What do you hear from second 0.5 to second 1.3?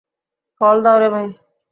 Call দাও রে ভাই!